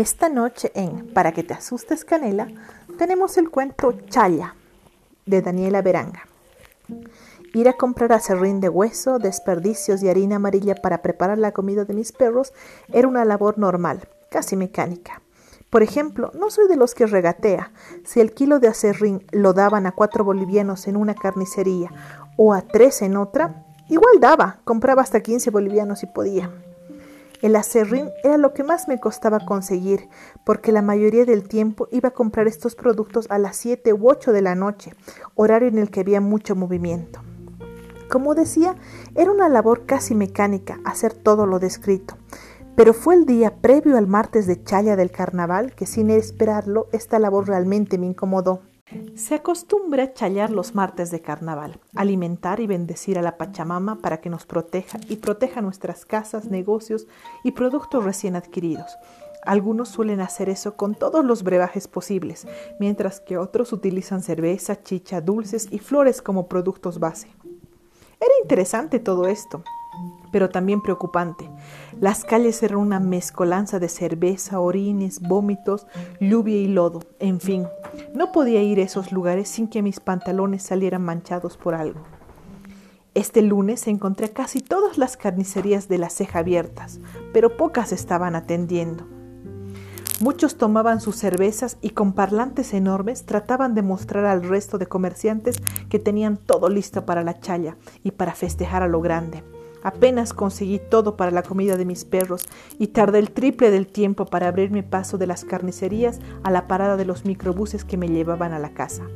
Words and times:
Esta 0.00 0.30
noche 0.30 0.72
en 0.74 1.12
Para 1.12 1.32
que 1.32 1.42
te 1.42 1.52
asustes 1.52 2.06
Canela 2.06 2.48
tenemos 2.96 3.36
el 3.36 3.50
cuento 3.50 3.92
Chaya 4.08 4.54
de 5.26 5.42
Daniela 5.42 5.82
Beranga. 5.82 6.26
Ir 7.52 7.68
a 7.68 7.74
comprar 7.74 8.10
acerrín 8.14 8.62
de 8.62 8.70
hueso, 8.70 9.18
desperdicios 9.18 10.02
y 10.02 10.08
harina 10.08 10.36
amarilla 10.36 10.74
para 10.74 11.02
preparar 11.02 11.36
la 11.36 11.52
comida 11.52 11.84
de 11.84 11.92
mis 11.92 12.12
perros 12.12 12.54
era 12.94 13.08
una 13.08 13.26
labor 13.26 13.58
normal, 13.58 14.08
casi 14.30 14.56
mecánica. 14.56 15.20
Por 15.68 15.82
ejemplo, 15.82 16.30
no 16.32 16.48
soy 16.48 16.66
de 16.66 16.76
los 16.76 16.94
que 16.94 17.04
regatea. 17.04 17.70
Si 18.02 18.20
el 18.20 18.32
kilo 18.32 18.58
de 18.58 18.68
acerrín 18.68 19.26
lo 19.32 19.52
daban 19.52 19.84
a 19.84 19.92
cuatro 19.92 20.24
bolivianos 20.24 20.88
en 20.88 20.96
una 20.96 21.14
carnicería 21.14 21.90
o 22.38 22.54
a 22.54 22.62
tres 22.62 23.02
en 23.02 23.18
otra, 23.18 23.66
igual 23.90 24.18
daba, 24.18 24.60
compraba 24.64 25.02
hasta 25.02 25.20
15 25.20 25.50
bolivianos 25.50 25.98
si 25.98 26.06
podía. 26.06 26.50
El 27.42 27.56
acerrín 27.56 28.10
era 28.22 28.36
lo 28.36 28.52
que 28.52 28.64
más 28.64 28.86
me 28.86 29.00
costaba 29.00 29.40
conseguir, 29.40 30.08
porque 30.44 30.72
la 30.72 30.82
mayoría 30.82 31.24
del 31.24 31.48
tiempo 31.48 31.88
iba 31.90 32.10
a 32.10 32.14
comprar 32.14 32.46
estos 32.46 32.74
productos 32.74 33.26
a 33.30 33.38
las 33.38 33.56
7 33.56 33.94
u 33.94 34.10
8 34.10 34.32
de 34.32 34.42
la 34.42 34.54
noche, 34.54 34.92
horario 35.34 35.68
en 35.68 35.78
el 35.78 35.90
que 35.90 36.00
había 36.00 36.20
mucho 36.20 36.54
movimiento. 36.54 37.20
Como 38.10 38.34
decía, 38.34 38.74
era 39.14 39.30
una 39.30 39.48
labor 39.48 39.86
casi 39.86 40.14
mecánica 40.14 40.80
hacer 40.84 41.14
todo 41.14 41.46
lo 41.46 41.60
descrito. 41.60 42.18
Pero 42.76 42.92
fue 42.92 43.14
el 43.14 43.24
día 43.24 43.56
previo 43.60 43.96
al 43.96 44.06
martes 44.06 44.46
de 44.46 44.62
chaya 44.62 44.96
del 44.96 45.10
carnaval 45.10 45.74
que 45.74 45.86
sin 45.86 46.10
esperarlo 46.10 46.88
esta 46.92 47.18
labor 47.18 47.48
realmente 47.48 47.98
me 47.98 48.06
incomodó. 48.06 48.62
Se 49.20 49.34
acostumbra 49.34 50.14
chayar 50.14 50.48
los 50.50 50.74
martes 50.74 51.10
de 51.10 51.20
carnaval, 51.20 51.78
alimentar 51.94 52.58
y 52.58 52.66
bendecir 52.66 53.18
a 53.18 53.22
la 53.22 53.36
Pachamama 53.36 53.96
para 53.96 54.22
que 54.22 54.30
nos 54.30 54.46
proteja 54.46 54.98
y 55.10 55.16
proteja 55.16 55.60
nuestras 55.60 56.06
casas, 56.06 56.46
negocios 56.46 57.06
y 57.44 57.52
productos 57.52 58.02
recién 58.02 58.34
adquiridos. 58.34 58.96
Algunos 59.44 59.90
suelen 59.90 60.22
hacer 60.22 60.48
eso 60.48 60.74
con 60.74 60.94
todos 60.94 61.22
los 61.22 61.42
brebajes 61.42 61.86
posibles, 61.86 62.46
mientras 62.80 63.20
que 63.20 63.36
otros 63.36 63.74
utilizan 63.74 64.22
cerveza, 64.22 64.82
chicha, 64.82 65.20
dulces 65.20 65.68
y 65.70 65.80
flores 65.80 66.22
como 66.22 66.48
productos 66.48 66.98
base. 66.98 67.28
Era 68.20 68.32
interesante 68.42 69.00
todo 69.00 69.26
esto, 69.26 69.62
pero 70.32 70.48
también 70.48 70.80
preocupante. 70.80 71.50
Las 72.00 72.24
calles 72.24 72.62
eran 72.62 72.78
una 72.78 73.00
mezcolanza 73.00 73.78
de 73.78 73.88
cerveza, 73.88 74.60
orines, 74.60 75.20
vómitos, 75.20 75.86
lluvia 76.20 76.56
y 76.56 76.68
lodo, 76.68 77.00
en 77.18 77.40
fin, 77.40 77.66
no 78.14 78.32
podía 78.32 78.62
ir 78.62 78.78
a 78.80 78.84
esos 78.84 79.12
lugares 79.12 79.48
sin 79.48 79.68
que 79.68 79.82
mis 79.82 80.00
pantalones 80.00 80.62
salieran 80.62 81.02
manchados 81.02 81.56
por 81.56 81.74
algo. 81.74 82.00
Este 83.14 83.42
lunes 83.42 83.88
encontré 83.88 84.30
casi 84.30 84.60
todas 84.60 84.96
las 84.96 85.16
carnicerías 85.16 85.88
de 85.88 85.98
la 85.98 86.10
ceja 86.10 86.38
abiertas, 86.38 87.00
pero 87.32 87.56
pocas 87.56 87.90
estaban 87.90 88.36
atendiendo. 88.36 89.04
Muchos 90.20 90.56
tomaban 90.56 91.00
sus 91.00 91.16
cervezas 91.16 91.78
y 91.80 91.90
con 91.90 92.12
parlantes 92.12 92.72
enormes 92.74 93.24
trataban 93.24 93.74
de 93.74 93.82
mostrar 93.82 94.26
al 94.26 94.42
resto 94.42 94.78
de 94.78 94.86
comerciantes 94.86 95.56
que 95.88 95.98
tenían 95.98 96.36
todo 96.36 96.68
listo 96.68 97.04
para 97.04 97.24
la 97.24 97.40
chaya 97.40 97.78
y 98.04 98.12
para 98.12 98.34
festejar 98.34 98.82
a 98.82 98.88
lo 98.88 99.00
grande. 99.00 99.42
Apenas 99.82 100.32
conseguí 100.32 100.80
todo 100.90 101.16
para 101.16 101.30
la 101.30 101.42
comida 101.42 101.76
de 101.76 101.84
mis 101.84 102.04
perros 102.04 102.46
y 102.78 102.88
tardé 102.88 103.18
el 103.18 103.30
triple 103.30 103.70
del 103.70 103.86
tiempo 103.86 104.26
para 104.26 104.48
abrirme 104.48 104.82
paso 104.82 105.18
de 105.18 105.26
las 105.26 105.44
carnicerías 105.44 106.20
a 106.42 106.50
la 106.50 106.66
parada 106.66 106.96
de 106.96 107.04
los 107.04 107.24
microbuses 107.24 107.84
que 107.84 107.96
me 107.96 108.08
llevaban 108.08 108.52
a 108.52 108.58
la 108.58 108.74
casa. 108.74 109.06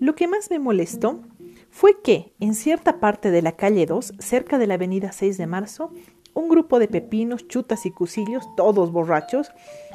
Lo 0.00 0.14
que 0.14 0.28
más 0.28 0.50
me 0.50 0.58
molestó 0.58 1.22
fue 1.70 2.00
que, 2.02 2.34
en 2.40 2.54
cierta 2.54 3.00
parte 3.00 3.30
de 3.30 3.42
la 3.42 3.52
calle 3.52 3.84
2, 3.84 4.14
cerca 4.18 4.58
de 4.58 4.66
la 4.66 4.74
avenida 4.74 5.12
6 5.12 5.36
de 5.36 5.46
marzo, 5.46 5.92
un 6.34 6.48
grupo 6.48 6.78
de 6.78 6.88
pepinos, 6.88 7.48
chutas 7.48 7.84
y 7.84 7.90
cusillos, 7.90 8.46
todos 8.56 8.92
borrachos, 8.92 9.50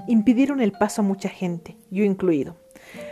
impidieron 0.08 0.60
el 0.60 0.74
paso 0.74 1.02
a 1.02 1.06
mucha 1.06 1.30
gente, 1.30 1.78
yo 1.90 2.04
incluido. 2.04 2.58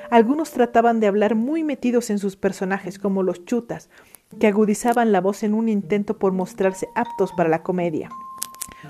Algunos 0.09 0.51
trataban 0.51 0.99
de 0.99 1.07
hablar 1.07 1.35
muy 1.35 1.63
metidos 1.63 2.09
en 2.09 2.19
sus 2.19 2.35
personajes, 2.35 2.99
como 2.99 3.23
los 3.23 3.45
chutas, 3.45 3.89
que 4.39 4.47
agudizaban 4.47 5.11
la 5.11 5.21
voz 5.21 5.43
en 5.43 5.53
un 5.53 5.69
intento 5.69 6.17
por 6.17 6.31
mostrarse 6.31 6.87
aptos 6.95 7.31
para 7.33 7.49
la 7.49 7.63
comedia. 7.63 8.09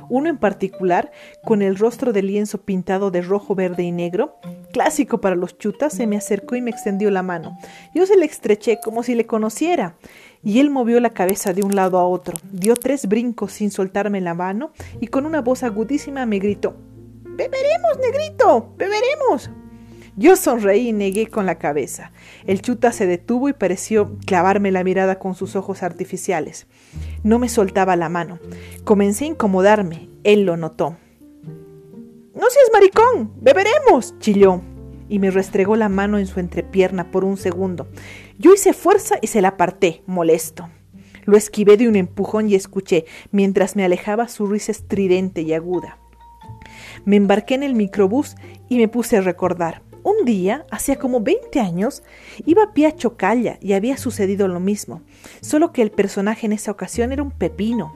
Uno 0.10 0.30
en 0.30 0.38
particular, 0.38 1.12
con 1.44 1.62
el 1.62 1.78
rostro 1.78 2.14
de 2.14 2.24
lienzo 2.24 2.62
pintado 2.62 3.12
de 3.12 3.22
rojo, 3.22 3.56
verde 3.56 3.84
y 3.84 3.92
negro, 3.92 4.36
clásico 4.72 5.20
para 5.20 5.36
los 5.36 5.58
chutas, 5.58 5.94
se 5.94 6.08
me 6.08 6.18
acercó 6.18 6.56
y 6.56 6.62
me 6.62 6.72
extendió 6.72 7.12
la 7.12 7.24
mano. 7.24 7.58
Yo 7.94 8.06
se 8.06 8.18
le 8.18 8.26
estreché 8.26 8.80
como 8.84 9.04
si 9.04 9.16
le 9.16 9.26
conociera, 9.26 9.96
y 10.44 10.60
él 10.60 10.70
movió 10.70 11.00
la 11.00 11.12
cabeza 11.12 11.54
de 11.54 11.64
un 11.64 11.76
lado 11.76 11.98
a 12.00 12.08
otro, 12.08 12.38
dio 12.52 12.76
tres 12.76 13.08
brincos 13.08 13.54
sin 13.54 13.72
soltarme 13.72 14.22
la 14.22 14.34
mano 14.34 14.72
y 15.00 15.08
con 15.08 15.26
una 15.26 15.42
voz 15.42 15.64
agudísima 15.64 16.26
me 16.26 16.40
gritó 16.40 16.76
Beberemos, 17.24 17.98
negrito, 18.00 18.74
beberemos. 18.78 19.50
Yo 20.18 20.36
sonreí 20.36 20.90
y 20.90 20.94
negué 20.94 21.28
con 21.28 21.46
la 21.46 21.58
cabeza. 21.58 22.12
El 22.46 22.62
chuta 22.62 22.92
se 22.92 23.08
detuvo 23.08 23.48
y 23.48 23.54
pareció 23.54 24.18
clavarme 24.26 24.72
la 24.72 24.84
mirada 24.84 25.20
con 25.20 25.36
sus 25.36 25.56
ojos 25.56 25.84
artificiales. 25.84 26.68
No 27.24 27.40
me 27.40 27.48
soltaba 27.48 27.96
la 27.96 28.10
mano. 28.10 28.40
Comencé 28.84 29.26
a 29.26 29.30
incomodarme. 29.30 30.10
Él 30.24 30.44
lo 30.44 30.58
notó. 30.58 30.98
No 32.36 32.50
seas 32.50 32.70
maricón. 32.74 33.32
Beberemos. 33.40 34.18
chilló. 34.20 34.62
Y 35.08 35.20
me 35.20 35.32
restregó 35.32 35.76
la 35.76 35.90
mano 35.90 36.18
en 36.18 36.28
su 36.28 36.40
entrepierna 36.40 37.12
por 37.12 37.24
un 37.24 37.38
segundo. 37.38 37.88
Yo 38.38 38.54
hice 38.54 38.74
fuerza 38.74 39.16
y 39.22 39.28
se 39.28 39.42
la 39.42 39.50
aparté, 39.50 40.04
molesto. 40.08 40.70
Lo 41.26 41.38
esquivé 41.38 41.78
de 41.78 41.88
un 41.88 41.96
empujón 41.96 42.50
y 42.50 42.56
escuché, 42.56 43.06
mientras 43.32 43.76
me 43.76 43.84
alejaba, 43.84 44.28
su 44.28 44.48
risa 44.48 44.72
estridente 44.72 45.42
y 45.42 45.54
aguda. 45.54 45.98
Me 47.06 47.16
embarqué 47.16 47.56
en 47.56 47.64
el 47.64 47.76
microbús 47.76 48.36
y 48.70 48.78
me 48.78 48.88
puse 48.88 49.18
a 49.18 49.22
recordar. 49.22 49.82
Un 50.04 50.26
día, 50.26 50.66
hacía 50.72 50.98
como 50.98 51.22
20 51.22 51.60
años, 51.60 52.02
iba 52.46 52.64
a 52.64 52.74
pie 52.74 52.88
a 52.88 52.96
Chocalla 52.96 53.58
y 53.62 53.74
había 53.74 53.98
sucedido 53.98 54.48
lo 54.48 54.60
mismo, 54.60 55.02
solo 55.42 55.72
que 55.72 55.82
el 55.82 55.92
personaje 55.92 56.48
en 56.48 56.54
esa 56.54 56.72
ocasión 56.72 57.12
era 57.12 57.22
un 57.22 57.32
pepino. 57.32 57.96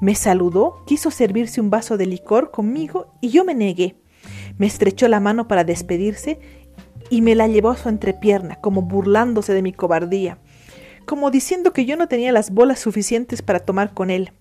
Me 0.00 0.14
saludó, 0.14 0.82
quiso 0.86 1.10
servirse 1.10 1.60
un 1.60 1.70
vaso 1.70 1.96
de 1.96 2.06
licor 2.06 2.50
conmigo 2.50 3.14
y 3.20 3.30
yo 3.30 3.44
me 3.44 3.54
negué. 3.54 3.96
Me 4.58 4.66
estrechó 4.66 5.08
la 5.08 5.20
mano 5.20 5.48
para 5.48 5.64
despedirse 5.64 6.38
y 7.08 7.22
me 7.22 7.34
la 7.34 7.46
llevó 7.46 7.70
a 7.70 7.76
su 7.76 7.88
entrepierna, 7.88 8.56
como 8.56 8.82
burlándose 8.82 9.54
de 9.54 9.62
mi 9.62 9.72
cobardía, 9.72 10.38
como 11.06 11.30
diciendo 11.30 11.72
que 11.72 11.86
yo 11.86 11.96
no 11.96 12.08
tenía 12.08 12.32
las 12.32 12.50
bolas 12.50 12.80
suficientes 12.80 13.42
para 13.42 13.60
tomar 13.60 13.94
con 13.94 14.10
él. 14.10 14.32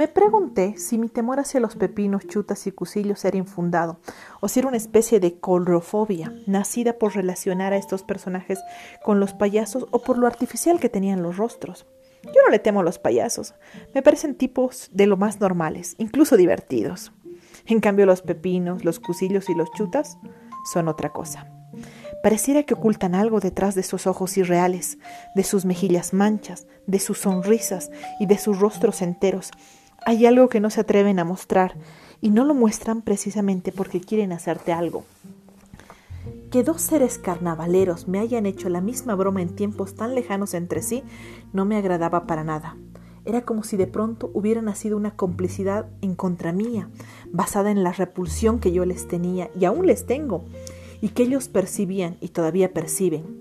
Me 0.00 0.08
pregunté 0.08 0.78
si 0.78 0.96
mi 0.96 1.10
temor 1.10 1.40
hacia 1.40 1.60
los 1.60 1.76
pepinos, 1.76 2.26
chutas 2.26 2.66
y 2.66 2.72
cusillos 2.72 3.22
era 3.26 3.36
infundado, 3.36 3.98
o 4.40 4.48
si 4.48 4.58
era 4.60 4.68
una 4.68 4.78
especie 4.78 5.20
de 5.20 5.38
colrofobia, 5.38 6.32
nacida 6.46 6.94
por 6.94 7.14
relacionar 7.14 7.74
a 7.74 7.76
estos 7.76 8.02
personajes 8.02 8.58
con 9.04 9.20
los 9.20 9.34
payasos 9.34 9.86
o 9.90 9.98
por 9.98 10.16
lo 10.16 10.26
artificial 10.26 10.80
que 10.80 10.88
tenían 10.88 11.22
los 11.22 11.36
rostros. 11.36 11.84
Yo 12.24 12.40
no 12.42 12.50
le 12.50 12.58
temo 12.58 12.80
a 12.80 12.82
los 12.82 12.98
payasos, 12.98 13.52
me 13.94 14.00
parecen 14.00 14.36
tipos 14.36 14.88
de 14.90 15.06
lo 15.06 15.18
más 15.18 15.38
normales, 15.38 15.96
incluso 15.98 16.38
divertidos. 16.38 17.12
En 17.66 17.80
cambio 17.80 18.06
los 18.06 18.22
pepinos, 18.22 18.86
los 18.86 19.00
cusillos 19.00 19.50
y 19.50 19.54
los 19.54 19.70
chutas 19.72 20.16
son 20.72 20.88
otra 20.88 21.10
cosa. 21.12 21.46
Pareciera 22.22 22.62
que 22.62 22.72
ocultan 22.72 23.14
algo 23.14 23.38
detrás 23.38 23.74
de 23.74 23.82
sus 23.82 24.06
ojos 24.06 24.38
irreales, 24.38 24.96
de 25.34 25.44
sus 25.44 25.66
mejillas 25.66 26.14
manchas, 26.14 26.66
de 26.86 27.00
sus 27.00 27.18
sonrisas 27.18 27.90
y 28.18 28.24
de 28.24 28.38
sus 28.38 28.58
rostros 28.58 29.02
enteros, 29.02 29.50
hay 30.04 30.26
algo 30.26 30.48
que 30.48 30.60
no 30.60 30.70
se 30.70 30.80
atreven 30.80 31.18
a 31.18 31.24
mostrar 31.24 31.76
y 32.20 32.30
no 32.30 32.44
lo 32.44 32.54
muestran 32.54 33.02
precisamente 33.02 33.72
porque 33.72 34.00
quieren 34.00 34.32
hacerte 34.32 34.72
algo. 34.72 35.04
Que 36.50 36.62
dos 36.62 36.82
seres 36.82 37.18
carnavaleros 37.18 38.08
me 38.08 38.18
hayan 38.18 38.44
hecho 38.44 38.68
la 38.68 38.80
misma 38.80 39.14
broma 39.14 39.42
en 39.42 39.54
tiempos 39.54 39.94
tan 39.94 40.14
lejanos 40.14 40.54
entre 40.54 40.82
sí 40.82 41.02
no 41.52 41.64
me 41.64 41.76
agradaba 41.76 42.26
para 42.26 42.44
nada. 42.44 42.76
Era 43.24 43.42
como 43.42 43.62
si 43.62 43.76
de 43.76 43.86
pronto 43.86 44.30
hubiera 44.32 44.62
nacido 44.62 44.96
una 44.96 45.14
complicidad 45.14 45.86
en 46.00 46.14
contra 46.14 46.52
mía, 46.52 46.88
basada 47.30 47.70
en 47.70 47.82
la 47.82 47.92
repulsión 47.92 48.58
que 48.58 48.72
yo 48.72 48.84
les 48.84 49.06
tenía 49.06 49.50
y 49.58 49.66
aún 49.66 49.86
les 49.86 50.06
tengo, 50.06 50.44
y 51.00 51.10
que 51.10 51.24
ellos 51.24 51.48
percibían 51.48 52.16
y 52.20 52.28
todavía 52.28 52.72
perciben. 52.72 53.40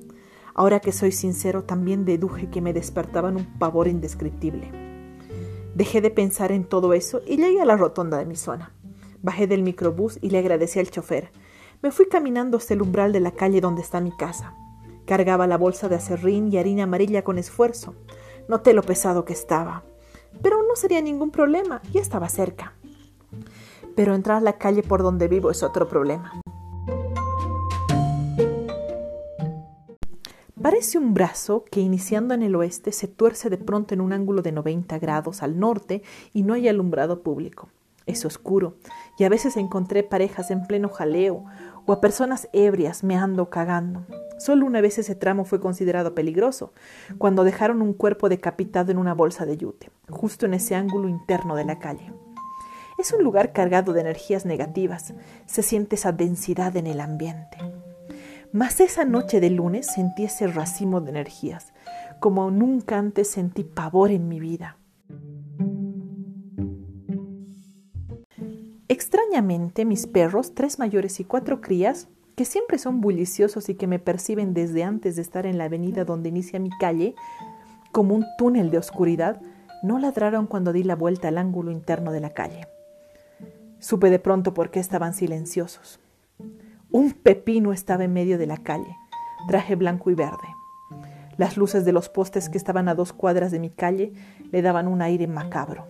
Ahora 0.54 0.81
que 0.81 0.92
soy 0.92 1.13
sincero, 1.13 1.63
también 1.63 2.04
deduje 2.04 2.50
que 2.50 2.62
me 2.62 2.74
despertaban 2.74 3.38
un 3.38 3.45
pavor 3.57 3.88
indescriptible. 3.88 4.88
Dejé 5.80 6.02
de 6.02 6.12
pensar 6.12 6.52
en 6.52 6.66
todo 6.66 6.92
eso 6.92 7.22
y 7.26 7.38
llegué 7.38 7.62
a 7.62 7.66
la 7.66 7.78
rotonda 7.78 8.18
de 8.18 8.26
mi 8.26 8.36
zona. 8.36 8.74
Bajé 9.22 9.48
del 9.48 9.64
microbús 9.64 10.20
y 10.22 10.30
le 10.30 10.40
agradecí 10.40 10.78
al 10.78 10.92
chofer. 10.92 11.31
Me 11.81 11.92
fui 11.92 12.10
caminando 12.10 12.58
hasta 12.58 12.74
el 12.74 12.81
umbral 12.81 13.14
de 13.14 13.22
la 13.22 13.31
calle 13.31 13.62
donde 13.62 13.81
está 13.81 14.02
mi 14.02 14.12
casa. 14.12 14.54
Cargaba 15.06 15.48
la 15.48 15.58
bolsa 15.58 15.88
de 15.88 15.96
acerrín 15.96 16.52
y 16.52 16.58
harina 16.58 16.84
amarilla 16.84 17.24
con 17.24 17.38
esfuerzo. 17.38 17.96
Noté 18.50 18.74
lo 18.74 18.84
pesado 18.84 19.24
que 19.24 19.31
estaba. 19.31 19.86
Pero 20.42 20.64
no 20.68 20.76
sería 20.76 21.02
ningún 21.02 21.31
problema, 21.31 21.81
ya 21.94 22.02
estaba 22.02 22.28
cerca. 22.28 22.74
Pero 23.96 24.16
entrar 24.16 24.40
a 24.40 24.42
la 24.42 24.58
calle 24.58 24.84
por 24.84 25.02
donde 25.02 25.30
vivo 25.30 25.50
es 25.50 25.64
otro 25.64 25.88
problema. 25.88 26.42
Parece 30.61 30.97
un 30.97 31.13
brazo 31.13 31.63
que 31.71 31.79
iniciando 31.79 32.33
en 32.33 32.44
el 32.44 32.53
oeste 32.53 32.91
se 32.91 33.07
tuerce 33.07 33.50
de 33.50 33.57
pronto 33.57 33.94
en 33.94 34.01
un 34.01 34.11
ángulo 34.11 34.41
de 34.41 34.51
90 34.51 35.00
grados 35.00 35.41
al 35.41 35.57
norte 35.57 36.03
y 36.33 36.44
no 36.44 36.53
hay 36.53 36.67
alumbrado 36.67 37.23
público. 37.23 37.69
Es 38.06 38.25
oscuro 38.25 38.75
y 39.17 39.23
a 39.23 39.29
veces 39.29 39.56
encontré 39.56 40.03
parejas 40.03 40.51
en 40.51 40.67
pleno 40.67 40.89
jaleo 40.89 41.45
o 41.85 41.94
a 41.94 42.01
personas 42.01 42.50
ebrias 42.51 43.06
meando 43.06 43.50
cagando. 43.50 44.06
Solo 44.38 44.65
una 44.65 44.81
vez 44.81 44.97
ese 44.97 45.15
tramo 45.15 45.45
fue 45.45 45.61
considerado 45.61 46.13
peligroso, 46.13 46.73
cuando 47.17 47.45
dejaron 47.45 47.81
un 47.81 47.94
cuerpo 47.94 48.27
decapitado 48.27 48.91
en 48.91 48.97
una 48.97 49.13
bolsa 49.13 49.45
de 49.45 49.56
yute, 49.56 49.91
justo 50.09 50.45
en 50.45 50.56
ese 50.56 50.75
ángulo 50.75 51.07
interno 51.07 51.56
de 51.56 51.63
la 51.63 51.79
calle. 51.79 52.11
Es 52.97 53.13
un 53.13 53.23
lugar 53.23 53.53
cargado 53.53 53.94
de 53.94 54.01
energías 54.01 54.45
negativas, 54.45 55.13
se 55.45 55.63
siente 55.63 55.95
esa 55.95 56.11
densidad 56.11 56.75
en 56.75 56.88
el 56.88 57.00
ambiente. 57.00 57.57
Mas 58.51 58.80
esa 58.80 59.06
noche 59.06 59.40
de 59.40 59.51
lunes 59.51 59.86
sentí 59.86 60.24
ese 60.24 60.48
racimo 60.48 61.01
de 61.01 61.12
energías, 61.12 61.72
como 62.19 62.50
nunca 62.50 62.98
antes 62.98 63.30
sentí 63.30 63.63
pavor 63.63 64.10
en 64.10 64.28
mi 64.28 64.40
vida. 64.40 64.78
Extrañamente, 68.88 69.86
mis 69.86 70.07
perros, 70.07 70.56
tres 70.56 70.80
mayores 70.80 71.19
y 71.19 71.25
cuatro 71.25 71.62
crías, 71.62 72.07
que 72.36 72.44
siempre 72.44 72.80
son 72.80 73.01
bulliciosos 73.01 73.69
y 73.69 73.75
que 73.75 73.86
me 73.86 74.00
perciben 74.00 74.56
desde 74.56 74.84
antes 74.84 75.16
de 75.16 75.22
estar 75.22 75.45
en 75.45 75.60
la 75.60 75.66
avenida 75.66 76.04
donde 76.04 76.30
inicia 76.30 76.60
mi 76.60 76.72
calle, 76.80 77.13
como 77.92 78.16
un 78.16 78.25
túnel 78.40 78.72
de 78.72 78.80
oscuridad, 78.80 79.42
no 79.84 80.00
ladraron 80.00 80.48
cuando 80.48 80.74
di 80.74 80.84
la 80.84 80.95
vuelta 80.95 81.28
al 81.28 81.38
ángulo 81.38 81.69
interno 81.69 82.12
de 82.12 82.19
la 82.19 82.31
calle. 82.31 82.68
Supe 83.78 84.10
de 84.10 84.19
pronto 84.19 84.56
por 84.56 84.72
qué 84.72 84.80
estaban 84.80 85.13
silenciosos. 85.13 86.00
Un 86.91 87.12
pepino 87.13 87.71
estaba 87.71 88.03
en 88.03 88.13
medio 88.13 88.39
de 88.39 88.47
la 88.47 88.57
calle, 88.57 88.97
traje 89.47 89.75
blanco 89.75 90.09
y 90.09 90.15
verde. 90.15 90.47
Las 91.38 91.56
luces 91.56 91.86
de 91.86 91.91
los 91.91 92.09
postes 92.09 92.50
que 92.50 92.57
estaban 92.57 92.89
a 92.89 92.95
dos 92.95 93.13
cuadras 93.13 93.51
de 93.51 93.59
mi 93.59 93.69
calle 93.69 94.12
le 94.51 94.63
daban 94.63 94.88
un 94.88 95.03
aire 95.03 95.27
macabro. 95.27 95.86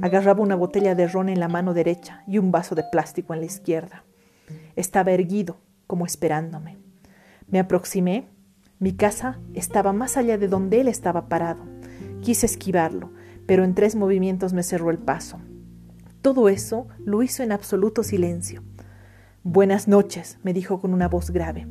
Agarraba 0.00 0.40
una 0.40 0.54
botella 0.54 0.94
de 0.94 1.08
ron 1.08 1.28
en 1.28 1.40
la 1.40 1.48
mano 1.48 1.74
derecha 1.74 2.22
y 2.28 2.38
un 2.38 2.52
vaso 2.52 2.76
de 2.76 2.84
plástico 2.92 3.34
en 3.34 3.40
la 3.40 3.46
izquierda. 3.46 4.04
Estaba 4.76 5.10
erguido, 5.10 5.56
como 5.88 6.06
esperándome. 6.06 6.78
Me 7.48 7.58
aproximé. 7.58 8.28
Mi 8.78 8.92
casa 8.92 9.40
estaba 9.52 9.92
más 9.92 10.16
allá 10.16 10.38
de 10.38 10.46
donde 10.46 10.80
él 10.80 10.86
estaba 10.86 11.28
parado. 11.28 11.64
Quise 12.20 12.46
esquivarlo, 12.46 13.10
pero 13.46 13.64
en 13.64 13.74
tres 13.74 13.96
movimientos 13.96 14.52
me 14.52 14.62
cerró 14.62 14.92
el 14.92 14.98
paso. 14.98 15.40
Todo 16.22 16.48
eso 16.48 16.86
lo 17.04 17.24
hizo 17.24 17.42
en 17.42 17.50
absoluto 17.50 18.04
silencio. 18.04 18.62
Buenas 19.44 19.86
noches, 19.86 20.36
me 20.42 20.52
dijo 20.52 20.80
con 20.80 20.92
una 20.92 21.06
voz 21.06 21.30
grave. 21.30 21.68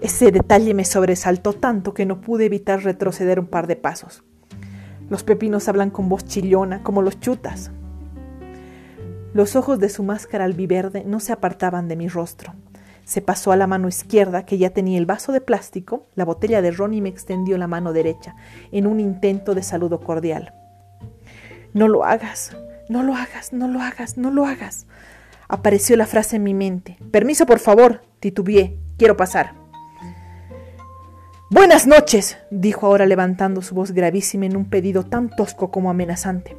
Ese 0.00 0.32
detalle 0.32 0.74
me 0.74 0.84
sobresaltó 0.84 1.52
tanto 1.52 1.94
que 1.94 2.04
no 2.04 2.20
pude 2.20 2.46
evitar 2.46 2.82
retroceder 2.82 3.38
un 3.38 3.46
par 3.46 3.68
de 3.68 3.76
pasos. 3.76 4.24
Los 5.08 5.22
pepinos 5.22 5.68
hablan 5.68 5.90
con 5.90 6.08
voz 6.08 6.24
chillona, 6.24 6.82
como 6.82 7.00
los 7.00 7.20
chutas. 7.20 7.70
Los 9.32 9.54
ojos 9.54 9.78
de 9.78 9.88
su 9.88 10.02
máscara 10.02 10.44
albiverde 10.44 11.04
no 11.04 11.20
se 11.20 11.32
apartaban 11.32 11.86
de 11.86 11.94
mi 11.94 12.08
rostro. 12.08 12.54
Se 13.04 13.22
pasó 13.22 13.52
a 13.52 13.56
la 13.56 13.68
mano 13.68 13.86
izquierda, 13.86 14.44
que 14.44 14.58
ya 14.58 14.70
tenía 14.70 14.98
el 14.98 15.06
vaso 15.06 15.30
de 15.30 15.40
plástico, 15.40 16.08
la 16.16 16.24
botella 16.24 16.60
de 16.60 16.72
ron 16.72 16.92
y 16.92 17.00
me 17.00 17.08
extendió 17.08 17.56
la 17.56 17.68
mano 17.68 17.92
derecha, 17.92 18.34
en 18.72 18.88
un 18.88 18.98
intento 18.98 19.54
de 19.54 19.62
saludo 19.62 20.00
cordial. 20.00 20.54
No 21.72 21.86
lo 21.86 22.04
hagas, 22.04 22.56
no 22.88 23.04
lo 23.04 23.14
hagas, 23.14 23.52
no 23.52 23.68
lo 23.68 23.80
hagas, 23.80 24.18
no 24.18 24.32
lo 24.32 24.44
hagas, 24.44 24.86
Apareció 25.52 25.96
la 25.96 26.06
frase 26.06 26.36
en 26.36 26.44
mi 26.44 26.54
mente. 26.54 26.96
Permiso, 27.10 27.44
por 27.44 27.58
favor, 27.58 28.02
titubeé. 28.20 28.78
Quiero 28.96 29.16
pasar. 29.16 29.54
Buenas 31.50 31.88
noches, 31.88 32.38
dijo 32.52 32.86
ahora 32.86 33.04
levantando 33.04 33.60
su 33.60 33.74
voz 33.74 33.90
gravísima 33.90 34.46
en 34.46 34.56
un 34.56 34.70
pedido 34.70 35.02
tan 35.02 35.28
tosco 35.28 35.72
como 35.72 35.90
amenazante. 35.90 36.54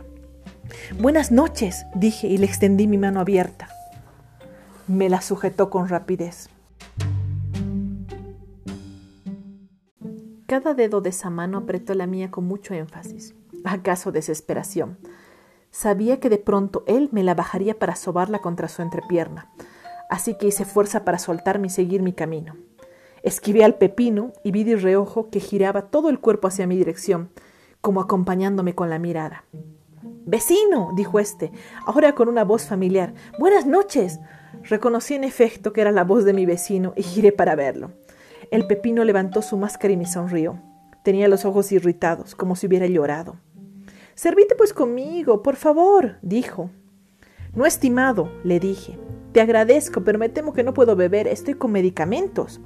Buenas 0.99 1.31
noches, 1.31 1.85
dije 1.95 2.27
y 2.27 2.38
le 2.38 2.45
extendí 2.45 2.85
mi 2.85 2.97
mano 2.97 3.21
abierta. 3.21 3.69
Me 4.88 5.07
la 5.07 5.21
sujetó 5.21 5.69
con 5.69 5.87
rapidez. 5.87 6.49
Cada 10.47 10.73
dedo 10.73 10.99
de 10.99 11.11
esa 11.11 11.29
mano 11.29 11.59
apretó 11.59 11.94
la 11.94 12.07
mía 12.07 12.29
con 12.29 12.44
mucho 12.44 12.73
énfasis. 12.73 13.35
¿Acaso 13.63 14.11
desesperación? 14.11 14.97
Sabía 15.71 16.19
que 16.19 16.29
de 16.29 16.38
pronto 16.38 16.83
él 16.85 17.09
me 17.12 17.23
la 17.23 17.33
bajaría 17.33 17.79
para 17.79 17.95
sobarla 17.95 18.39
contra 18.39 18.68
su 18.68 18.81
entrepierna, 18.81 19.50
así 20.09 20.35
que 20.38 20.47
hice 20.47 20.65
fuerza 20.65 21.06
para 21.06 21.18
soltarme 21.18 21.68
y 21.68 21.69
seguir 21.69 22.01
mi 22.01 22.12
camino. 22.13 22.56
Esquivé 23.23 23.63
al 23.63 23.75
pepino 23.75 24.33
y 24.44 24.51
vi 24.51 24.63
de 24.63 24.75
reojo 24.75 25.29
que 25.29 25.39
giraba 25.39 25.83
todo 25.83 26.09
el 26.09 26.19
cuerpo 26.19 26.50
hacia 26.50 26.68
mi 26.68 26.75
dirección, 26.75 27.29
como 27.79 28.01
acompañándome 28.01 28.75
con 28.75 28.89
la 28.89 29.00
mirada. 29.00 29.45
Vecino, 30.25 30.91
dijo 30.95 31.19
éste, 31.19 31.51
ahora 31.85 32.13
con 32.13 32.27
una 32.27 32.44
voz 32.44 32.65
familiar. 32.65 33.13
Buenas 33.39 33.65
noches. 33.65 34.19
Reconocí 34.63 35.13
en 35.13 35.23
efecto 35.23 35.73
que 35.73 35.81
era 35.81 35.91
la 35.91 36.03
voz 36.03 36.25
de 36.25 36.33
mi 36.33 36.45
vecino 36.45 36.94
y 36.95 37.03
giré 37.03 37.31
para 37.31 37.56
verlo. 37.56 37.91
El 38.51 38.68
pepino 38.68 39.03
levantó 39.03 39.41
su 39.41 39.57
máscara 39.57 39.94
y 39.94 39.97
me 39.97 40.06
sonrió. 40.06 40.62
Tenía 41.03 41.27
los 41.27 41.45
ojos 41.45 41.71
irritados, 41.71 42.35
como 42.35 42.56
si 42.56 42.68
hubiera 42.68 42.85
llorado. 42.85 43.38
Servite 44.21 44.53
pues 44.53 44.71
conmigo, 44.71 45.41
por 45.41 45.56
favor, 45.56 46.18
dijo. 46.21 46.69
No, 47.56 47.65
estimado, 47.65 48.31
le 48.44 48.59
dije. 48.59 49.00
Te 49.31 49.41
agradezco, 49.41 50.03
pero 50.03 50.19
me 50.19 50.29
temo 50.29 50.53
que 50.53 50.63
no 50.63 50.75
puedo 50.75 50.95
beber, 50.95 51.25
estoy 51.25 51.56
con 51.56 51.71
medicamentos. 51.71 52.62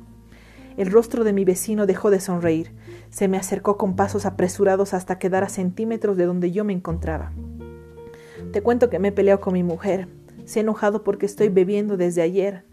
El 0.75 0.91
rostro 0.91 1.23
de 1.23 1.31
mi 1.31 1.45
vecino 1.45 1.85
dejó 1.85 2.09
de 2.09 2.19
sonreír. 2.19 2.73
Se 3.09 3.29
me 3.29 3.37
acercó 3.37 3.77
con 3.77 3.95
pasos 3.95 4.25
apresurados 4.25 4.93
hasta 4.93 5.17
quedar 5.17 5.45
a 5.45 5.47
centímetros 5.47 6.17
de 6.17 6.25
donde 6.25 6.51
yo 6.51 6.65
me 6.65 6.73
encontraba. 6.73 7.31
Te 8.51 8.61
cuento 8.61 8.89
que 8.89 8.99
me 8.99 9.07
he 9.07 9.13
peleado 9.13 9.39
con 9.39 9.53
mi 9.53 9.63
mujer. 9.63 10.09
Se 10.43 10.59
ha 10.59 10.63
enojado 10.63 11.05
porque 11.05 11.25
estoy 11.25 11.47
bebiendo 11.47 11.95
desde 11.95 12.21
ayer. 12.21 12.65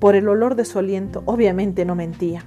Por 0.00 0.16
el 0.16 0.28
olor 0.28 0.56
de 0.56 0.64
su 0.64 0.80
aliento, 0.80 1.22
obviamente 1.26 1.84
no 1.84 1.94
mentía. 1.94 2.44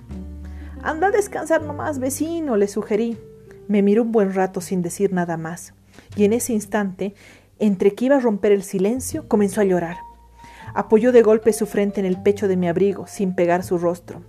Anda 0.83 1.07
a 1.07 1.11
descansar 1.11 1.61
nomás, 1.61 1.99
vecino, 1.99 2.57
le 2.57 2.67
sugerí. 2.67 3.17
Me 3.69 3.83
miró 3.83 4.01
un 4.01 4.11
buen 4.11 4.33
rato 4.33 4.61
sin 4.61 4.81
decir 4.81 5.13
nada 5.13 5.37
más, 5.37 5.75
y 6.15 6.23
en 6.23 6.33
ese 6.33 6.53
instante, 6.53 7.13
entre 7.59 7.93
que 7.93 8.05
iba 8.05 8.15
a 8.15 8.19
romper 8.19 8.51
el 8.51 8.63
silencio, 8.63 9.27
comenzó 9.27 9.61
a 9.61 9.63
llorar. 9.63 9.97
Apoyó 10.73 11.11
de 11.11 11.21
golpe 11.21 11.53
su 11.53 11.67
frente 11.67 11.99
en 11.99 12.07
el 12.07 12.19
pecho 12.19 12.47
de 12.47 12.57
mi 12.57 12.67
abrigo, 12.67 13.05
sin 13.05 13.35
pegar 13.35 13.61
su 13.61 13.77
rostro. 13.77 14.23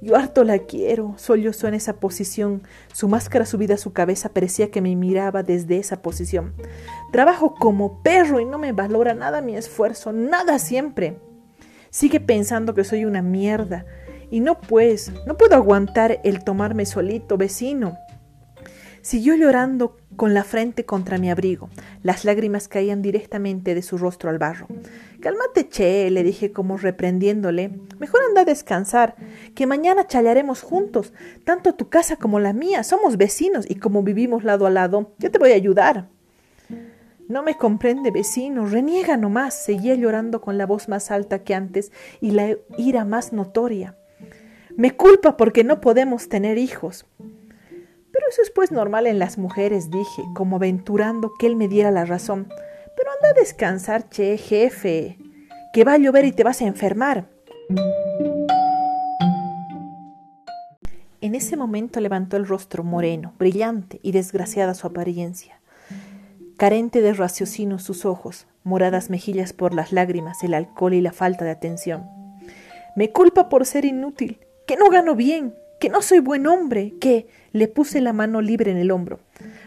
Yo 0.00 0.16
harto 0.16 0.42
la 0.42 0.58
quiero, 0.58 1.14
sollozó 1.16 1.68
en 1.68 1.74
esa 1.74 2.00
posición. 2.00 2.64
Su 2.92 3.06
máscara 3.06 3.46
subida 3.46 3.74
a 3.74 3.78
su 3.78 3.92
cabeza 3.92 4.30
parecía 4.30 4.72
que 4.72 4.80
me 4.80 4.96
miraba 4.96 5.44
desde 5.44 5.78
esa 5.78 6.02
posición. 6.02 6.52
Trabajo 7.12 7.54
como 7.54 8.02
perro 8.02 8.40
y 8.40 8.44
no 8.44 8.58
me 8.58 8.72
valora 8.72 9.14
nada 9.14 9.42
mi 9.42 9.54
esfuerzo, 9.54 10.12
nada 10.12 10.58
siempre. 10.58 11.20
Sigue 11.90 12.18
pensando 12.18 12.74
que 12.74 12.82
soy 12.82 13.04
una 13.04 13.22
mierda. 13.22 13.86
Y 14.28 14.40
no 14.40 14.60
pues, 14.60 15.12
no 15.24 15.36
puedo 15.36 15.54
aguantar 15.54 16.20
el 16.24 16.42
tomarme 16.42 16.84
solito, 16.84 17.36
vecino. 17.36 17.96
Siguió 19.06 19.36
llorando 19.36 19.98
con 20.16 20.34
la 20.34 20.42
frente 20.42 20.84
contra 20.84 21.16
mi 21.16 21.30
abrigo. 21.30 21.70
Las 22.02 22.24
lágrimas 22.24 22.66
caían 22.66 23.02
directamente 23.02 23.76
de 23.76 23.82
su 23.82 23.98
rostro 23.98 24.30
al 24.30 24.38
barro. 24.38 24.66
Cálmate, 25.20 25.68
che, 25.68 26.10
le 26.10 26.24
dije 26.24 26.50
como 26.50 26.76
reprendiéndole. 26.76 27.70
Mejor 28.00 28.22
anda 28.26 28.40
a 28.40 28.44
descansar, 28.44 29.14
que 29.54 29.68
mañana 29.68 30.08
chalaremos 30.08 30.62
juntos. 30.62 31.12
Tanto 31.44 31.76
tu 31.76 31.88
casa 31.88 32.16
como 32.16 32.40
la 32.40 32.52
mía. 32.52 32.82
Somos 32.82 33.16
vecinos 33.16 33.64
y 33.70 33.76
como 33.76 34.02
vivimos 34.02 34.42
lado 34.42 34.66
a 34.66 34.70
lado, 34.70 35.12
yo 35.18 35.30
te 35.30 35.38
voy 35.38 35.52
a 35.52 35.54
ayudar. 35.54 36.08
No 37.28 37.44
me 37.44 37.56
comprende, 37.56 38.10
vecino, 38.10 38.66
reniega 38.66 39.16
nomás. 39.16 39.54
Seguía 39.54 39.94
llorando 39.94 40.40
con 40.40 40.58
la 40.58 40.66
voz 40.66 40.88
más 40.88 41.12
alta 41.12 41.44
que 41.44 41.54
antes 41.54 41.92
y 42.20 42.32
la 42.32 42.56
ira 42.76 43.04
más 43.04 43.32
notoria. 43.32 43.96
Me 44.76 44.96
culpa 44.96 45.36
porque 45.36 45.62
no 45.62 45.80
podemos 45.80 46.28
tener 46.28 46.58
hijos. 46.58 47.06
Eso 48.28 48.42
es 48.42 48.50
pues 48.50 48.72
normal 48.72 49.06
en 49.06 49.20
las 49.20 49.38
mujeres, 49.38 49.90
dije, 49.90 50.22
como 50.34 50.56
aventurando 50.56 51.32
que 51.38 51.46
él 51.46 51.54
me 51.54 51.68
diera 51.68 51.92
la 51.92 52.04
razón. 52.04 52.48
Pero 52.96 53.10
anda 53.12 53.30
a 53.30 53.40
descansar, 53.40 54.08
che, 54.08 54.36
jefe, 54.36 55.16
que 55.72 55.84
va 55.84 55.92
a 55.92 55.98
llover 55.98 56.24
y 56.24 56.32
te 56.32 56.42
vas 56.42 56.60
a 56.60 56.66
enfermar. 56.66 57.28
En 61.20 61.34
ese 61.34 61.56
momento 61.56 62.00
levantó 62.00 62.36
el 62.36 62.46
rostro 62.46 62.82
moreno, 62.82 63.32
brillante 63.38 64.00
y 64.02 64.12
desgraciada 64.12 64.74
su 64.74 64.86
apariencia. 64.88 65.60
Carente 66.56 67.02
de 67.02 67.12
raciocinio 67.12 67.78
sus 67.78 68.04
ojos, 68.04 68.46
moradas 68.64 69.08
mejillas 69.08 69.52
por 69.52 69.72
las 69.72 69.92
lágrimas, 69.92 70.42
el 70.42 70.54
alcohol 70.54 70.94
y 70.94 71.00
la 71.00 71.12
falta 71.12 71.44
de 71.44 71.52
atención. 71.52 72.08
Me 72.96 73.12
culpa 73.12 73.48
por 73.48 73.66
ser 73.66 73.84
inútil, 73.84 74.40
que 74.66 74.76
no 74.76 74.88
gano 74.90 75.14
bien, 75.14 75.54
que 75.78 75.88
no 75.88 76.02
soy 76.02 76.20
buen 76.20 76.46
hombre, 76.46 76.94
que 77.00 77.28
le 77.52 77.68
puse 77.68 78.00
la 78.00 78.12
mano 78.12 78.40
libre 78.40 78.70
en 78.70 78.76
el 78.76 78.90
hombro. 78.90 79.20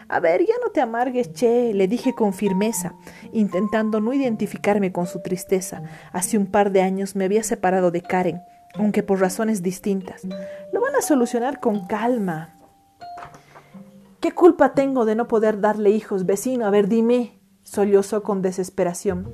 A 0.08 0.20
ver, 0.20 0.42
ya 0.42 0.56
no 0.63 0.72
te 0.72 0.82
amargues, 0.82 1.34
che, 1.34 1.74
le 1.74 1.88
dije 1.88 2.16
con 2.16 2.34
firmeza, 2.34 2.96
intentando 3.32 4.00
no 4.00 4.13
identificarme 4.13 4.92
con 4.92 5.06
su 5.06 5.22
tristeza. 5.22 5.84
Hace 6.12 6.38
un 6.38 6.48
par 6.48 6.72
de 6.72 6.82
años 6.82 7.16
me 7.16 7.25
había 7.25 7.44
separado 7.44 7.92
de 7.92 8.01
Karen, 8.01 8.42
aunque 8.75 9.04
por 9.04 9.20
razones 9.20 9.62
distintas. 9.62 10.24
Lo 10.74 10.82
van 10.82 10.96
a 10.96 11.01
solucionar 11.01 11.60
con 11.60 11.86
calma. 11.86 12.56
¿Qué 14.20 14.32
culpa 14.32 14.74
tengo 14.74 15.06
de 15.06 15.16
no 15.16 15.28
poder 15.28 15.62
darle 15.62 15.92
hijos, 15.92 16.25
vecino? 16.25 16.66
A 16.66 16.72
ver, 16.72 16.88
dime, 16.88 17.39
sollozó 17.63 18.24
con 18.24 18.42
desesperación. 18.42 19.32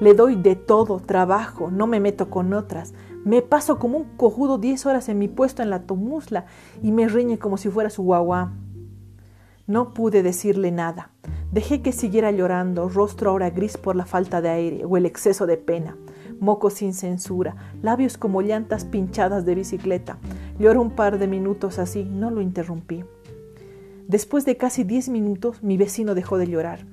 Le 0.00 0.14
doy 0.14 0.34
de 0.34 0.56
todo, 0.56 0.98
trabajo, 1.00 1.70
no 1.70 1.86
me 1.86 2.00
meto 2.00 2.30
con 2.30 2.52
otras. 2.52 2.94
Me 3.24 3.42
paso 3.42 3.78
como 3.78 3.98
un 3.98 4.04
cojudo 4.16 4.56
diez 4.56 4.86
horas 4.86 5.08
en 5.10 5.18
mi 5.18 5.28
puesto 5.28 5.62
en 5.62 5.70
la 5.70 5.82
tomusla 5.82 6.46
y 6.82 6.90
me 6.90 7.06
riñe 7.06 7.38
como 7.38 7.58
si 7.58 7.68
fuera 7.68 7.90
su 7.90 8.02
guagua. 8.02 8.52
No 9.66 9.92
pude 9.92 10.22
decirle 10.22 10.70
nada. 10.70 11.10
Dejé 11.52 11.82
que 11.82 11.92
siguiera 11.92 12.30
llorando, 12.30 12.88
rostro 12.88 13.30
ahora 13.30 13.50
gris 13.50 13.76
por 13.76 13.94
la 13.94 14.06
falta 14.06 14.40
de 14.40 14.48
aire 14.48 14.84
o 14.84 14.96
el 14.96 15.04
exceso 15.04 15.46
de 15.46 15.58
pena, 15.58 15.96
mocos 16.40 16.74
sin 16.74 16.94
censura, 16.94 17.56
labios 17.82 18.16
como 18.16 18.40
llantas 18.40 18.84
pinchadas 18.84 19.44
de 19.44 19.54
bicicleta. 19.54 20.18
Lloró 20.58 20.80
un 20.80 20.90
par 20.90 21.18
de 21.18 21.26
minutos 21.26 21.78
así, 21.78 22.04
no 22.04 22.30
lo 22.30 22.40
interrumpí. 22.40 23.04
Después 24.08 24.44
de 24.44 24.56
casi 24.56 24.82
diez 24.82 25.08
minutos, 25.08 25.62
mi 25.62 25.76
vecino 25.76 26.14
dejó 26.14 26.38
de 26.38 26.46
llorar. 26.46 26.86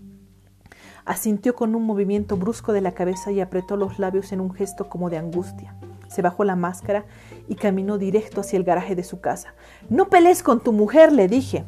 Asintió 1.06 1.56
con 1.56 1.74
un 1.74 1.84
movimiento 1.84 2.36
brusco 2.36 2.74
de 2.74 2.82
la 2.82 2.92
cabeza 2.92 3.32
y 3.32 3.40
apretó 3.40 3.78
los 3.78 3.98
labios 3.98 4.34
en 4.34 4.42
un 4.42 4.54
gesto 4.54 4.90
como 4.90 5.10
de 5.10 5.18
angustia. 5.18 5.76
Se 6.18 6.24
bajó 6.24 6.44
la 6.44 6.56
máscara 6.56 7.06
y 7.48 7.54
caminó 7.54 8.00
directo 8.00 8.42
hacia 8.42 8.58
el 8.58 8.64
garaje 8.64 8.96
de 8.96 9.04
su 9.04 9.22
casa. 9.22 9.54
No 9.88 10.10
pelees 10.10 10.42
con 10.42 10.62
tu 10.62 10.74
mujer, 10.74 11.12
le 11.12 11.28
dije. 11.28 11.64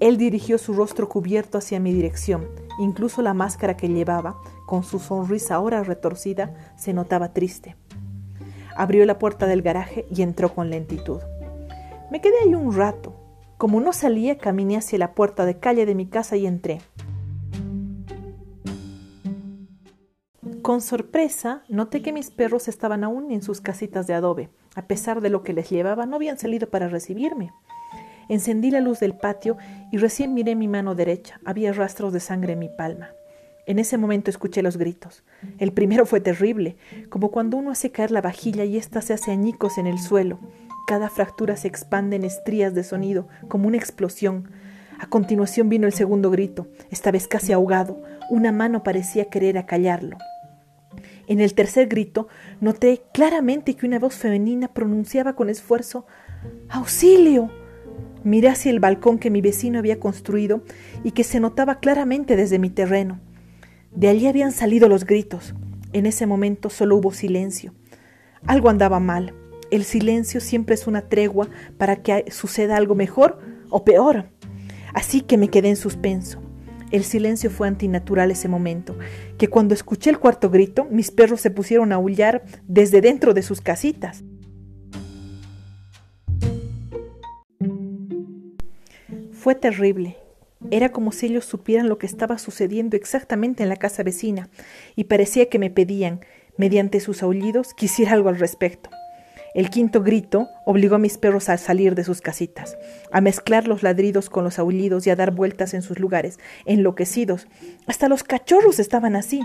Él 0.00 0.16
dirigió 0.16 0.56
su 0.56 0.72
rostro 0.72 1.10
cubierto 1.10 1.58
hacia 1.58 1.78
mi 1.78 1.92
dirección. 1.92 2.48
Incluso 2.78 3.20
la 3.20 3.34
máscara 3.34 3.76
que 3.76 3.90
llevaba, 3.90 4.38
con 4.64 4.82
su 4.82 4.98
sonrisa 4.98 5.56
ahora 5.56 5.82
retorcida, 5.82 6.54
se 6.78 6.94
notaba 6.94 7.34
triste. 7.34 7.76
Abrió 8.74 9.04
la 9.04 9.18
puerta 9.18 9.46
del 9.46 9.60
garaje 9.60 10.06
y 10.10 10.22
entró 10.22 10.54
con 10.54 10.70
lentitud. 10.70 11.20
Me 12.10 12.22
quedé 12.22 12.36
ahí 12.46 12.54
un 12.54 12.74
rato. 12.74 13.14
Como 13.58 13.82
no 13.82 13.92
salía, 13.92 14.38
caminé 14.38 14.78
hacia 14.78 14.98
la 14.98 15.12
puerta 15.12 15.44
de 15.44 15.58
calle 15.58 15.84
de 15.84 15.94
mi 15.94 16.06
casa 16.06 16.36
y 16.36 16.46
entré. 16.46 16.78
Con 20.66 20.80
sorpresa, 20.80 21.62
noté 21.68 22.02
que 22.02 22.12
mis 22.12 22.32
perros 22.32 22.66
estaban 22.66 23.04
aún 23.04 23.30
en 23.30 23.40
sus 23.40 23.60
casitas 23.60 24.08
de 24.08 24.14
adobe. 24.14 24.48
A 24.74 24.88
pesar 24.88 25.20
de 25.20 25.30
lo 25.30 25.44
que 25.44 25.52
les 25.52 25.70
llevaba, 25.70 26.06
no 26.06 26.16
habían 26.16 26.38
salido 26.38 26.68
para 26.70 26.88
recibirme. 26.88 27.52
Encendí 28.28 28.72
la 28.72 28.80
luz 28.80 28.98
del 28.98 29.16
patio 29.16 29.56
y 29.92 29.98
recién 29.98 30.34
miré 30.34 30.56
mi 30.56 30.66
mano 30.66 30.96
derecha. 30.96 31.38
Había 31.44 31.72
rastros 31.72 32.12
de 32.12 32.18
sangre 32.18 32.54
en 32.54 32.58
mi 32.58 32.68
palma. 32.68 33.10
En 33.68 33.78
ese 33.78 33.96
momento 33.96 34.28
escuché 34.28 34.60
los 34.60 34.76
gritos. 34.76 35.22
El 35.58 35.72
primero 35.72 36.04
fue 36.04 36.20
terrible, 36.20 36.76
como 37.10 37.30
cuando 37.30 37.58
uno 37.58 37.70
hace 37.70 37.92
caer 37.92 38.10
la 38.10 38.20
vajilla 38.20 38.64
y 38.64 38.76
ésta 38.76 39.02
se 39.02 39.12
hace 39.12 39.30
añicos 39.30 39.78
en 39.78 39.86
el 39.86 40.00
suelo. 40.00 40.40
Cada 40.88 41.10
fractura 41.10 41.54
se 41.54 41.68
expande 41.68 42.16
en 42.16 42.24
estrías 42.24 42.74
de 42.74 42.82
sonido, 42.82 43.28
como 43.46 43.68
una 43.68 43.76
explosión. 43.76 44.50
A 44.98 45.06
continuación 45.06 45.68
vino 45.68 45.86
el 45.86 45.92
segundo 45.92 46.28
grito, 46.32 46.66
esta 46.90 47.12
vez 47.12 47.28
casi 47.28 47.52
ahogado. 47.52 48.02
Una 48.30 48.50
mano 48.50 48.82
parecía 48.82 49.26
querer 49.26 49.58
acallarlo. 49.58 50.18
En 51.26 51.40
el 51.40 51.54
tercer 51.54 51.88
grito 51.88 52.28
noté 52.60 53.02
claramente 53.12 53.74
que 53.74 53.86
una 53.86 53.98
voz 53.98 54.14
femenina 54.14 54.68
pronunciaba 54.68 55.34
con 55.34 55.50
esfuerzo 55.50 56.06
¡Auxilio! 56.68 57.50
Miré 58.22 58.48
hacia 58.48 58.70
el 58.70 58.80
balcón 58.80 59.18
que 59.18 59.30
mi 59.30 59.40
vecino 59.40 59.78
había 59.78 60.00
construido 60.00 60.62
y 61.04 61.12
que 61.12 61.24
se 61.24 61.40
notaba 61.40 61.78
claramente 61.78 62.36
desde 62.36 62.58
mi 62.58 62.70
terreno. 62.70 63.20
De 63.92 64.08
allí 64.08 64.26
habían 64.26 64.52
salido 64.52 64.88
los 64.88 65.04
gritos. 65.04 65.54
En 65.92 66.06
ese 66.06 66.26
momento 66.26 66.68
solo 66.68 66.96
hubo 66.96 67.12
silencio. 67.12 67.72
Algo 68.46 68.68
andaba 68.68 69.00
mal. 69.00 69.32
El 69.70 69.84
silencio 69.84 70.40
siempre 70.40 70.74
es 70.74 70.86
una 70.86 71.02
tregua 71.02 71.48
para 71.78 71.96
que 71.96 72.24
suceda 72.30 72.76
algo 72.76 72.94
mejor 72.94 73.38
o 73.70 73.84
peor. 73.84 74.26
Así 74.92 75.20
que 75.20 75.38
me 75.38 75.48
quedé 75.48 75.70
en 75.70 75.76
suspenso. 75.76 76.45
El 76.96 77.04
silencio 77.04 77.50
fue 77.50 77.68
antinatural 77.68 78.30
ese 78.30 78.48
momento, 78.48 78.96
que 79.36 79.48
cuando 79.48 79.74
escuché 79.74 80.08
el 80.08 80.18
cuarto 80.18 80.48
grito, 80.48 80.86
mis 80.90 81.10
perros 81.10 81.42
se 81.42 81.50
pusieron 81.50 81.92
a 81.92 81.96
aullar 81.96 82.42
desde 82.66 83.02
dentro 83.02 83.34
de 83.34 83.42
sus 83.42 83.60
casitas. 83.60 84.24
Fue 89.30 89.54
terrible. 89.54 90.16
Era 90.70 90.88
como 90.88 91.12
si 91.12 91.26
ellos 91.26 91.44
supieran 91.44 91.90
lo 91.90 91.98
que 91.98 92.06
estaba 92.06 92.38
sucediendo 92.38 92.96
exactamente 92.96 93.62
en 93.62 93.68
la 93.68 93.76
casa 93.76 94.02
vecina, 94.02 94.48
y 94.94 95.04
parecía 95.04 95.50
que 95.50 95.58
me 95.58 95.68
pedían, 95.68 96.20
mediante 96.56 97.00
sus 97.00 97.22
aullidos, 97.22 97.74
que 97.74 97.84
hiciera 97.84 98.14
algo 98.14 98.30
al 98.30 98.38
respecto. 98.38 98.88
El 99.56 99.70
quinto 99.70 100.02
grito 100.02 100.50
obligó 100.66 100.96
a 100.96 100.98
mis 100.98 101.16
perros 101.16 101.48
a 101.48 101.56
salir 101.56 101.94
de 101.94 102.04
sus 102.04 102.20
casitas, 102.20 102.76
a 103.10 103.22
mezclar 103.22 103.66
los 103.66 103.82
ladridos 103.82 104.28
con 104.28 104.44
los 104.44 104.58
aullidos 104.58 105.06
y 105.06 105.10
a 105.10 105.16
dar 105.16 105.30
vueltas 105.30 105.72
en 105.72 105.80
sus 105.80 105.98
lugares, 105.98 106.38
enloquecidos. 106.66 107.46
Hasta 107.86 108.10
los 108.10 108.22
cachorros 108.22 108.78
estaban 108.78 109.16
así. 109.16 109.40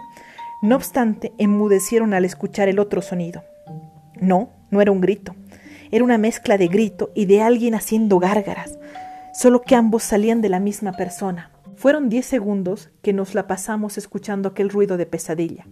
No 0.61 0.75
obstante, 0.75 1.31
enmudecieron 1.37 2.13
al 2.13 2.25
escuchar 2.25 2.67
el 2.67 2.79
otro 2.79 3.01
sonido. 3.01 3.45
No, 4.19 4.49
no 4.69 4.81
era 4.81 4.91
un 4.91 4.99
grito. 4.99 5.33
Era 5.91 6.03
una 6.03 6.17
mezcla 6.17 6.57
de 6.57 6.67
grito 6.67 7.11
y 7.15 7.25
de 7.25 7.41
alguien 7.41 7.73
haciendo 7.73 8.19
gárgaras, 8.19 8.77
solo 9.33 9.61
que 9.61 9.75
ambos 9.75 10.03
salían 10.03 10.41
de 10.41 10.49
la 10.49 10.59
misma 10.59 10.91
persona. 10.91 11.51
Fueron 11.77 12.09
diez 12.09 12.25
segundos 12.25 12.89
que 13.01 13.13
nos 13.13 13.33
la 13.33 13.47
pasamos 13.47 13.97
escuchando 13.97 14.49
aquel 14.49 14.71
ruido 14.71 14.97
de 14.97 15.05
pesadilla. 15.05 15.67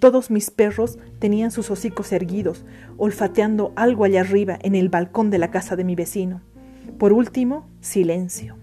Todos 0.00 0.30
mis 0.30 0.50
perros 0.50 0.98
tenían 1.18 1.50
sus 1.50 1.70
hocicos 1.70 2.10
erguidos, 2.12 2.64
olfateando 2.96 3.72
algo 3.76 4.04
allá 4.04 4.22
arriba 4.22 4.58
en 4.62 4.74
el 4.74 4.88
balcón 4.88 5.30
de 5.30 5.38
la 5.38 5.50
casa 5.50 5.76
de 5.76 5.84
mi 5.84 5.94
vecino. 5.94 6.40
Por 6.98 7.12
último, 7.12 7.68
silencio. 7.82 8.56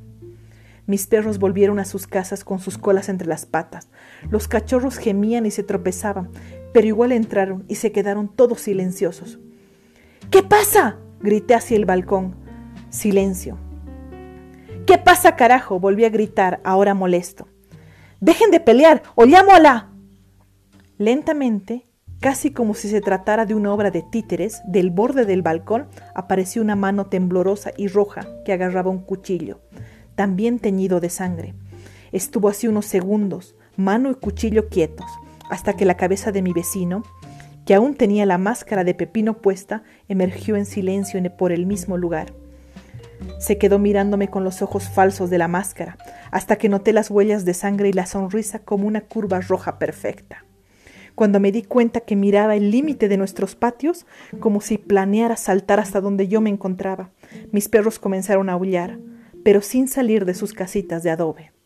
Mis 0.87 1.05
perros 1.05 1.37
volvieron 1.37 1.77
a 1.77 1.85
sus 1.85 2.07
casas 2.07 2.43
con 2.43 2.57
sus 2.57 2.79
colas 2.79 3.07
entre 3.07 3.27
las 3.27 3.45
patas. 3.45 3.87
Los 4.31 4.47
cachorros 4.47 4.97
gemían 4.97 5.45
y 5.45 5.51
se 5.51 5.61
tropezaban, 5.61 6.29
pero 6.73 6.87
igual 6.87 7.11
entraron 7.11 7.65
y 7.67 7.75
se 7.75 7.91
quedaron 7.91 8.29
todos 8.29 8.61
silenciosos. 8.61 9.37
¿Qué 10.31 10.41
pasa? 10.41 10.97
grité 11.19 11.53
hacia 11.53 11.77
el 11.77 11.85
balcón. 11.85 12.35
Silencio. 12.89 13.59
¿Qué 14.87 14.97
pasa, 14.97 15.35
carajo? 15.35 15.79
volví 15.79 16.03
a 16.03 16.09
gritar, 16.09 16.61
ahora 16.63 16.95
molesto. 16.95 17.47
Dejen 18.21 18.49
de 18.49 18.59
pelear 18.59 19.03
o 19.13 19.25
llamo 19.25 19.51
a 19.51 19.59
la. 19.59 19.96
Lentamente, 20.99 21.85
casi 22.21 22.49
como 22.49 22.73
si 22.73 22.89
se 22.89 23.01
tratara 23.01 23.45
de 23.45 23.53
una 23.53 23.71
obra 23.71 23.91
de 23.91 24.01
títeres, 24.01 24.61
del 24.65 24.89
borde 24.89 25.25
del 25.25 25.43
balcón 25.43 25.89
apareció 26.15 26.63
una 26.63 26.75
mano 26.75 27.05
temblorosa 27.05 27.71
y 27.77 27.87
roja 27.87 28.25
que 28.43 28.51
agarraba 28.51 28.89
un 28.89 29.03
cuchillo, 29.03 29.59
también 30.15 30.57
teñido 30.57 30.99
de 30.99 31.11
sangre. 31.11 31.53
Estuvo 32.11 32.49
así 32.49 32.67
unos 32.67 32.87
segundos, 32.87 33.55
mano 33.75 34.09
y 34.09 34.15
cuchillo 34.15 34.69
quietos, 34.69 35.05
hasta 35.51 35.73
que 35.73 35.85
la 35.85 35.97
cabeza 35.97 36.31
de 36.31 36.41
mi 36.41 36.51
vecino, 36.51 37.03
que 37.67 37.75
aún 37.75 37.93
tenía 37.93 38.25
la 38.25 38.39
máscara 38.39 38.83
de 38.83 38.95
pepino 38.95 39.37
puesta, 39.37 39.83
emergió 40.07 40.55
en 40.55 40.65
silencio 40.65 41.21
por 41.37 41.51
el 41.51 41.67
mismo 41.67 41.95
lugar. 41.95 42.33
Se 43.37 43.59
quedó 43.59 43.77
mirándome 43.77 44.29
con 44.29 44.43
los 44.43 44.63
ojos 44.63 44.89
falsos 44.89 45.29
de 45.29 45.37
la 45.37 45.47
máscara, 45.47 45.95
hasta 46.31 46.55
que 46.55 46.69
noté 46.69 46.91
las 46.91 47.11
huellas 47.11 47.45
de 47.45 47.53
sangre 47.53 47.89
y 47.89 47.93
la 47.93 48.07
sonrisa 48.07 48.59
como 48.59 48.87
una 48.87 49.01
curva 49.01 49.41
roja 49.41 49.77
perfecta 49.77 50.46
cuando 51.17 51.39
me 51.39 51.51
di 51.51 51.63
cuenta 51.63 52.01
que 52.01 52.15
miraba 52.15 52.55
el 52.55 52.69
límite 52.69 53.09
de 53.09 53.17
nuestros 53.17 53.55
patios 53.55 54.05
como 54.39 54.61
si 54.61 54.77
planeara 54.77 55.35
saltar 55.35 55.79
hasta 55.79 55.99
donde 55.99 56.27
yo 56.27 56.41
me 56.41 56.51
encontraba. 56.51 57.09
Mis 57.51 57.69
perros 57.69 57.97
comenzaron 57.97 58.49
a 58.49 58.53
aullar, 58.53 58.99
pero 59.43 59.61
sin 59.61 59.87
salir 59.87 60.25
de 60.25 60.35
sus 60.35 60.53
casitas 60.53 61.01
de 61.01 61.09
adobe. 61.09 61.56